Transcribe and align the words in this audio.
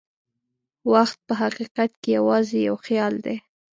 وخت 0.93 1.17
په 1.27 1.33
حقیقت 1.41 1.91
کې 2.01 2.09
یوازې 2.17 2.57
یو 2.67 2.75
خیال 2.85 3.13
دی. 3.25 3.37